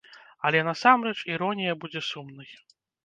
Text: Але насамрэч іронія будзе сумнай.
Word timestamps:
Але 0.49 0.61
насамрэч 0.69 1.15
іронія 1.33 1.77
будзе 1.85 2.01
сумнай. 2.11 2.51